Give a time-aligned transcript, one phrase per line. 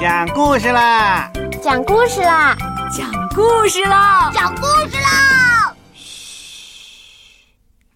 [0.00, 1.30] 讲故事啦！
[1.62, 2.56] 讲故事啦！
[2.90, 4.30] 讲故事啦！
[4.34, 5.76] 讲故事啦！
[5.94, 7.44] 嘘，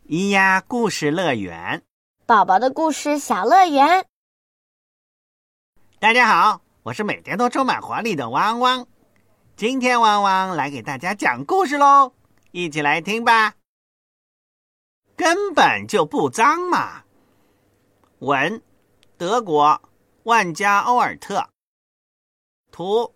[0.09, 1.83] 咿呀故事乐园，
[2.25, 4.07] 宝宝的故事小乐园。
[5.99, 8.87] 大家好，我是每天都充满活力的汪汪。
[9.57, 12.13] 今天汪汪来给大家讲故事喽，
[12.53, 13.55] 一起来听吧。
[15.17, 17.03] 根本就不脏嘛。
[18.21, 18.63] 文，
[19.17, 19.83] 德国，
[20.23, 21.49] 万家欧尔特。
[22.79, 23.13] 图，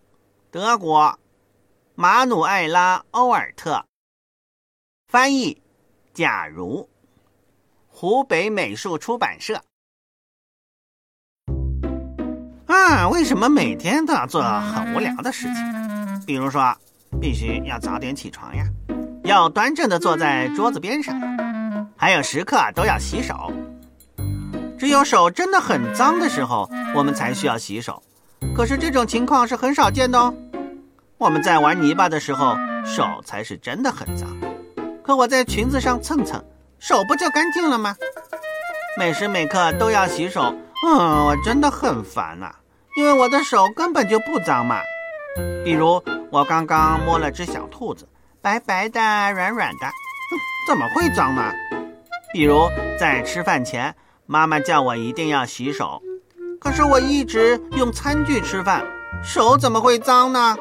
[0.51, 1.17] 德国，
[1.95, 3.85] 马努埃拉·欧尔特。
[5.07, 5.61] 翻译，
[6.13, 6.89] 假如，
[7.87, 9.63] 湖北美术出版社。
[12.67, 16.25] 啊，为什么每天都要做很无聊的事情？
[16.25, 16.75] 比如说，
[17.21, 18.65] 必须要早点起床呀，
[19.23, 21.17] 要端正的坐在桌子边上，
[21.95, 23.49] 还有时刻都要洗手。
[24.77, 28.03] 只有手真的很脏的时候，我们才需要洗手。
[28.55, 30.33] 可是这种情况是很少见的哦。
[31.17, 34.29] 我们在玩泥巴的时候，手才是真的很脏。
[35.03, 36.43] 可我在裙子上蹭蹭，
[36.79, 37.95] 手不就干净了吗？
[38.97, 40.53] 每时每刻都要洗手，
[40.85, 42.53] 嗯，我真的很烦呐。
[42.95, 44.79] 因为我的手根本就不脏嘛。
[45.65, 48.07] 比如我刚刚摸了只小兔子，
[48.39, 49.87] 白白的、软软的，
[50.67, 51.51] 怎么会脏呢？
[52.31, 53.95] 比如在吃饭前。
[54.25, 56.01] 妈妈叫我一定要洗手，
[56.63, 58.85] 可是我一直用餐具吃饭，
[59.21, 60.55] 手怎么会脏呢？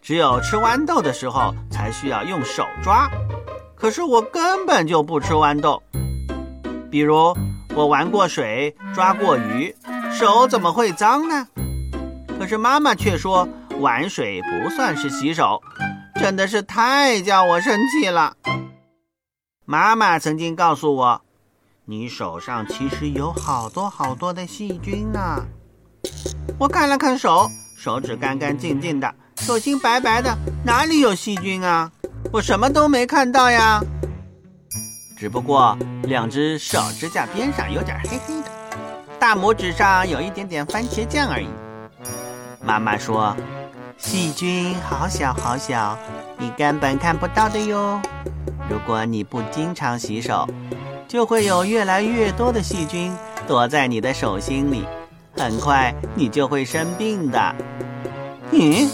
[0.00, 3.10] 只有吃豌豆的时候才需要用手抓，
[3.74, 5.82] 可是我根本就不吃豌豆。
[6.90, 7.36] 比如
[7.74, 9.74] 我玩过水，抓过鱼，
[10.12, 11.48] 手怎么会脏呢？
[12.38, 13.48] 可是妈妈却说
[13.80, 15.60] 玩水不算是洗手，
[16.20, 18.36] 真的是太叫我生气了。
[19.64, 21.22] 妈妈曾经告诉我。
[21.84, 25.44] 你手上其实有好多好多的细菌呢。
[26.56, 30.32] 我看了看手，手指干干净净的，手心白白的，
[30.64, 31.90] 哪里有细菌啊？
[32.32, 33.82] 我什么都没看到呀。
[35.16, 38.50] 只不过两只手指甲边上有点黑黑的，
[39.18, 41.48] 大拇指上有一点点番茄酱而已。
[42.64, 43.36] 妈妈说，
[43.98, 45.98] 细菌好小好小，
[46.38, 48.00] 你根本看不到的哟。
[48.70, 50.48] 如果你不经常洗手。
[51.12, 53.14] 就会有越来越多的细菌
[53.46, 54.82] 躲在你的手心里，
[55.36, 57.54] 很快你就会生病的。
[58.50, 58.88] 嗯，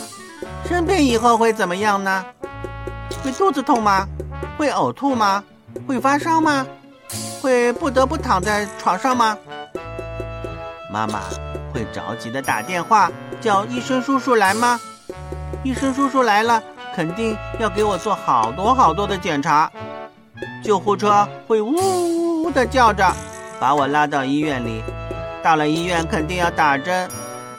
[0.68, 2.26] 生病以后会怎么样呢？
[3.22, 4.04] 会肚子痛吗？
[4.56, 5.44] 会呕吐吗？
[5.86, 6.66] 会发烧吗？
[7.40, 9.38] 会不得不躺在床上吗？
[10.92, 11.20] 妈妈
[11.72, 13.08] 会着急的打电话
[13.40, 14.80] 叫医生叔叔来吗？
[15.62, 16.60] 医生叔叔来了，
[16.96, 19.70] 肯定要给我做好多好多的检查。
[20.62, 23.14] 救护车会呜呜呜的叫着，
[23.60, 24.82] 把我拉到医院里。
[25.42, 27.08] 到了医院肯定要打针，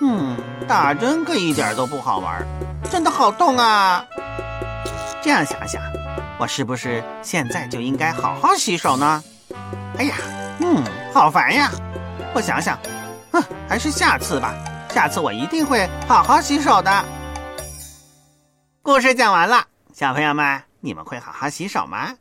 [0.01, 0.35] 嗯，
[0.67, 2.45] 打针可一点都不好玩，
[2.91, 4.05] 真的好痛啊！
[5.21, 5.81] 这样想想，
[6.37, 9.23] 我是不是现在就应该好好洗手呢？
[9.97, 10.15] 哎呀，
[10.59, 10.83] 嗯，
[11.13, 11.71] 好烦呀！
[12.33, 12.77] 我想想，
[13.31, 14.53] 哼，还是下次吧，
[14.93, 17.05] 下次我一定会好好洗手的。
[18.81, 22.13] 故事讲完了，小朋友们，你们会好好洗手吗？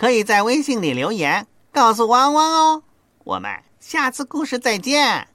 [0.00, 2.82] 可以在微信里留言告诉汪汪哦，
[3.22, 3.50] 我们
[3.80, 5.28] 下次故事再见。